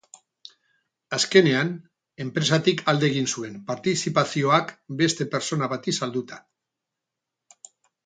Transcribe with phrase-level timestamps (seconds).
[1.17, 1.69] Azkenean,
[2.25, 6.45] enpresatik alde egin zuen partizipazioak beste pertsona bati salduta.